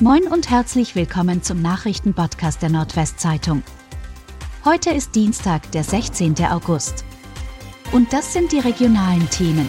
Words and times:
Moin 0.00 0.24
und 0.26 0.50
herzlich 0.50 0.96
willkommen 0.96 1.44
zum 1.44 1.62
Nachrichtenpodcast 1.62 2.60
der 2.60 2.68
Nordwestzeitung. 2.68 3.62
Heute 4.64 4.90
ist 4.90 5.14
Dienstag, 5.14 5.70
der 5.70 5.84
16. 5.84 6.34
August. 6.46 7.04
Und 7.92 8.12
das 8.12 8.32
sind 8.32 8.50
die 8.50 8.58
regionalen 8.58 9.30
Themen. 9.30 9.68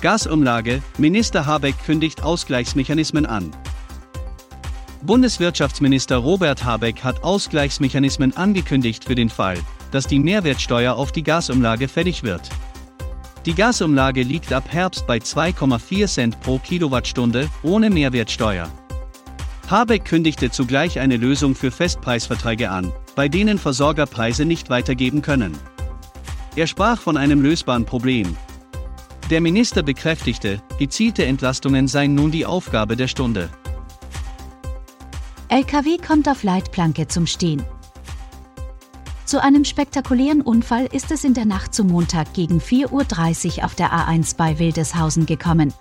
Gasumlage, 0.00 0.80
Minister 0.96 1.44
Habeck 1.44 1.74
kündigt 1.84 2.22
Ausgleichsmechanismen 2.22 3.26
an. 3.26 3.50
Bundeswirtschaftsminister 5.02 6.16
Robert 6.16 6.64
Habeck 6.64 7.04
hat 7.04 7.22
Ausgleichsmechanismen 7.22 8.34
angekündigt 8.34 9.04
für 9.04 9.14
den 9.14 9.28
Fall, 9.28 9.58
dass 9.90 10.06
die 10.06 10.20
Mehrwertsteuer 10.20 10.94
auf 10.94 11.12
die 11.12 11.22
Gasumlage 11.22 11.88
fällig 11.88 12.22
wird. 12.22 12.48
Die 13.44 13.54
Gasumlage 13.54 14.22
liegt 14.22 14.52
ab 14.52 14.64
Herbst 14.68 15.06
bei 15.08 15.16
2,4 15.18 16.06
Cent 16.06 16.40
pro 16.40 16.58
Kilowattstunde 16.58 17.50
ohne 17.64 17.90
Mehrwertsteuer. 17.90 18.70
Habeck 19.68 20.04
kündigte 20.04 20.50
zugleich 20.50 21.00
eine 21.00 21.16
Lösung 21.16 21.56
für 21.56 21.72
Festpreisverträge 21.72 22.70
an, 22.70 22.92
bei 23.16 23.28
denen 23.28 23.58
Versorger 23.58 24.06
Preise 24.06 24.44
nicht 24.44 24.70
weitergeben 24.70 25.22
können. 25.22 25.58
Er 26.54 26.68
sprach 26.68 27.00
von 27.00 27.16
einem 27.16 27.42
lösbaren 27.42 27.84
Problem. 27.84 28.36
Der 29.30 29.40
Minister 29.40 29.82
bekräftigte, 29.82 30.62
gezielte 30.78 31.24
Entlastungen 31.24 31.88
seien 31.88 32.14
nun 32.14 32.30
die 32.30 32.46
Aufgabe 32.46 32.96
der 32.96 33.08
Stunde. 33.08 33.48
LKW 35.48 35.98
kommt 35.98 36.28
auf 36.28 36.44
Leitplanke 36.44 37.08
zum 37.08 37.26
Stehen. 37.26 37.64
Zu 39.32 39.42
einem 39.42 39.64
spektakulären 39.64 40.42
Unfall 40.42 40.84
ist 40.92 41.10
es 41.10 41.24
in 41.24 41.32
der 41.32 41.46
Nacht 41.46 41.72
zum 41.72 41.86
Montag 41.86 42.34
gegen 42.34 42.58
4.30 42.58 43.56
Uhr 43.56 43.64
auf 43.64 43.74
der 43.74 43.90
A1 43.90 44.36
bei 44.36 44.58
Wildeshausen 44.58 45.24
gekommen. 45.24 45.72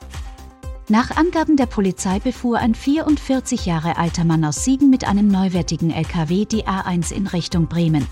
Nach 0.88 1.18
Angaben 1.18 1.58
der 1.58 1.66
Polizei 1.66 2.20
befuhr 2.20 2.60
ein 2.60 2.76
44 2.76 3.66
Jahre 3.66 3.98
alter 3.98 4.24
Mann 4.24 4.46
aus 4.46 4.64
Siegen 4.64 4.90
mit 4.90 5.06
einem 5.06 5.28
neuwertigen 5.28 5.92
LKW 5.92 6.46
die 6.46 6.66
A1 6.66 7.12
in 7.12 7.28
Richtung 7.28 7.68
Bremen. 7.68 8.08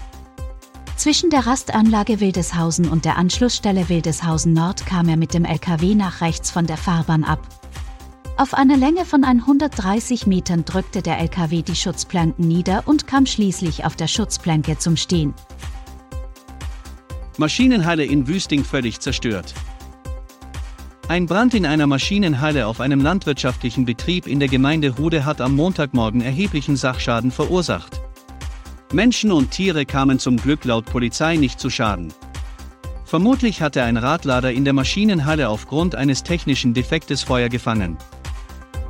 Zwischen 0.98 1.30
der 1.30 1.48
Rastanlage 1.48 2.20
Wildeshausen 2.20 2.90
und 2.90 3.06
der 3.06 3.18
Anschlussstelle 3.18 3.88
Wildeshausen 3.88 4.52
Nord 4.52 4.86
kam 4.86 5.08
er 5.08 5.16
mit 5.16 5.34
dem 5.34 5.46
LKW 5.46 5.96
nach 5.96 6.20
rechts 6.20 6.52
von 6.52 6.66
der 6.66 6.76
Fahrbahn 6.76 7.24
ab. 7.24 7.59
Auf 8.40 8.54
einer 8.54 8.78
Länge 8.78 9.04
von 9.04 9.26
130 9.26 10.26
Metern 10.26 10.64
drückte 10.64 11.02
der 11.02 11.20
LKW 11.20 11.62
die 11.62 11.76
Schutzplanken 11.76 12.48
nieder 12.48 12.84
und 12.86 13.06
kam 13.06 13.26
schließlich 13.26 13.84
auf 13.84 13.98
der 13.98 14.08
Schutzplanke 14.08 14.78
zum 14.78 14.96
Stehen. 14.96 15.34
Maschinenhalle 17.36 18.06
in 18.06 18.30
Wüsting 18.30 18.64
völlig 18.64 19.02
zerstört. 19.02 19.54
Ein 21.10 21.26
Brand 21.26 21.54
in 21.54 21.66
einer 21.66 21.86
Maschinenhalle 21.86 22.66
auf 22.68 22.80
einem 22.80 23.02
landwirtschaftlichen 23.02 23.84
Betrieb 23.84 24.26
in 24.26 24.40
der 24.40 24.48
Gemeinde 24.48 24.98
Hude 24.98 25.26
hat 25.26 25.42
am 25.42 25.58
Montagmorgen 25.58 26.22
erheblichen 26.22 26.78
Sachschaden 26.78 27.32
verursacht. 27.32 28.00
Menschen 28.94 29.34
und 29.34 29.52
Tiere 29.52 29.86
kamen 29.86 30.18
zum 30.18 30.38
Glück 30.38 30.64
laut 30.64 30.86
Polizei 30.86 31.36
nicht 31.36 31.60
zu 31.60 31.70
Schaden. 31.70 32.14
Vermutlich 33.04 33.62
hatte 33.62 33.84
ein 33.84 33.98
Radlader 33.98 34.54
in 34.54 34.64
der 34.64 34.74
Maschinenhalle 34.74 35.50
aufgrund 35.50 35.96
eines 35.96 36.24
technischen 36.24 36.74
Defektes 36.74 37.22
Feuer 37.22 37.50
gefangen. 37.50 37.98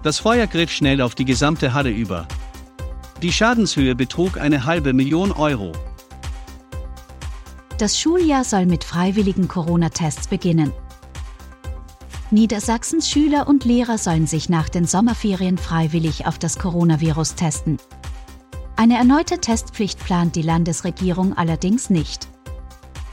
Das 0.02 0.20
Feuer 0.20 0.48
griff 0.48 0.72
schnell 0.72 1.02
auf 1.02 1.14
die 1.14 1.26
gesamte 1.26 1.74
Halle 1.74 1.90
über. 1.90 2.28
Die 3.22 3.34
Schadenshöhe 3.34 3.96
betrug 3.96 4.38
eine 4.38 4.66
halbe 4.66 4.94
Million 4.94 5.32
Euro. 5.34 5.74
Das 7.78 8.00
Schuljahr 8.00 8.46
soll 8.46 8.66
mit 8.66 8.84
freiwilligen 8.84 9.48
Corona-Tests 9.48 10.28
beginnen. 10.28 10.72
Niedersachsens 12.32 13.10
Schüler 13.10 13.48
und 13.48 13.66
Lehrer 13.66 13.98
sollen 13.98 14.28
sich 14.28 14.50
nach 14.50 14.70
den 14.70 14.86
Sommerferien 14.86 15.58
freiwillig 15.58 16.28
auf 16.28 16.38
das 16.38 16.60
Coronavirus 16.60 17.36
testen. 17.36 17.78
Eine 18.76 18.96
erneute 18.96 19.40
Testpflicht 19.40 20.00
plant 20.00 20.36
die 20.36 20.42
Landesregierung 20.42 21.36
allerdings 21.38 21.90
nicht. 21.90 22.30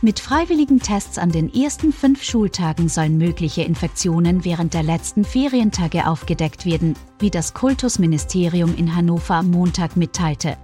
Mit 0.03 0.21
freiwilligen 0.21 0.79
Tests 0.79 1.17
an 1.17 1.31
den 1.31 1.53
ersten 1.53 1.91
fünf 1.91 2.23
Schultagen 2.23 2.91
sollen 2.91 3.17
mögliche 3.17 3.63
Infektionen 3.63 4.45
während 4.45 4.75
der 4.75 4.83
letzten 4.83 5.25
Ferientage 5.25 6.07
aufgedeckt 6.07 6.67
werden, 6.67 6.95
wie 7.19 7.31
das 7.31 7.55
Kultusministerium 7.55 8.77
in 8.77 8.95
Hannover 8.95 9.37
am 9.37 9.51
Montag 9.51 9.97
mitteilte. 9.97 10.59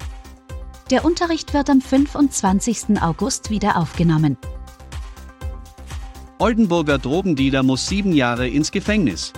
Der 0.91 1.07
Unterricht 1.07 1.55
wird 1.55 1.71
am 1.71 1.81
25. 1.81 3.01
August 3.01 3.49
wieder 3.49 3.79
aufgenommen. 3.79 4.37
Oldenburger 6.39 6.99
Drogendealer 6.99 7.63
muss 7.63 7.89
sieben 7.89 8.13
Jahre 8.13 8.49
ins 8.49 8.71
Gefängnis 8.71 9.33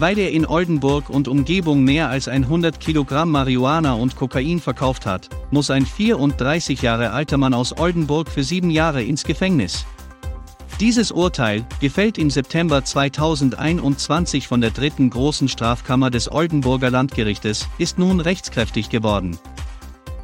weil 0.00 0.18
er 0.18 0.32
in 0.32 0.46
Oldenburg 0.46 1.10
und 1.10 1.28
Umgebung 1.28 1.84
mehr 1.84 2.08
als 2.08 2.26
100 2.26 2.80
Kilogramm 2.80 3.30
Marihuana 3.30 3.92
und 3.92 4.16
Kokain 4.16 4.58
verkauft 4.58 5.04
hat, 5.04 5.28
muss 5.50 5.70
ein 5.70 5.84
34 5.84 6.80
Jahre 6.80 7.10
alter 7.10 7.36
Mann 7.36 7.52
aus 7.52 7.78
Oldenburg 7.78 8.30
für 8.30 8.42
sieben 8.42 8.70
Jahre 8.70 9.02
ins 9.02 9.24
Gefängnis. 9.24 9.84
Dieses 10.80 11.12
Urteil, 11.12 11.66
gefällt 11.80 12.16
im 12.16 12.30
September 12.30 12.82
2021 12.82 14.48
von 14.48 14.62
der 14.62 14.70
dritten 14.70 15.10
großen 15.10 15.48
Strafkammer 15.48 16.08
des 16.10 16.32
Oldenburger 16.32 16.90
Landgerichtes, 16.90 17.68
ist 17.76 17.98
nun 17.98 18.20
rechtskräftig 18.20 18.88
geworden. 18.88 19.38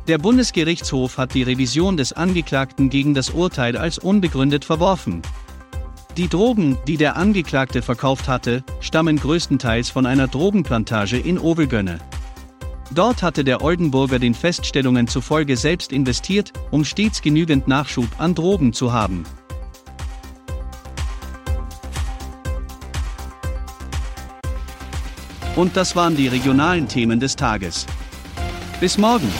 Der 0.09 0.17
Bundesgerichtshof 0.17 1.19
hat 1.19 1.35
die 1.35 1.43
Revision 1.43 1.99
des 1.99 2.15
Angeklagten 2.15 2.89
gegen 2.89 3.13
das 3.13 3.29
Urteil 3.31 3.77
als 3.77 3.99
unbegründet 3.99 4.65
verworfen. 4.65 5.21
Die 6.17 6.29
Drogen, 6.29 6.79
die 6.87 6.97
der 6.97 7.17
Angeklagte 7.17 7.83
verkauft 7.83 8.27
hatte, 8.27 8.65
stammen 8.81 9.19
größtenteils 9.19 9.91
von 9.91 10.07
einer 10.07 10.29
Drogenplantage 10.29 11.19
in 11.19 11.39
Ovelgönne. 11.39 11.99
Dort 12.91 13.23
hatte 13.23 13.45
der 13.45 13.63
Oldenburger 13.63 14.19
den 14.19 14.33
Feststellungen 14.33 15.09
zufolge 15.09 15.59
selbst 15.59 15.93
investiert, 15.93 16.55
um 16.71 16.87
stets 16.87 17.21
genügend 17.21 17.69
Nachschub 17.69 18.09
an 18.17 18.35
Drogen 18.35 18.73
zu 18.73 18.95
haben. 18.95 19.25
Und 25.55 25.77
das 25.77 25.97
waren 25.97 26.17
die 26.17 26.29
regionalen 26.29 26.89
Themen 26.89 27.21
des 27.21 27.37
Tages. 27.37 27.85
Bis 28.81 28.97
morgen! 28.97 29.31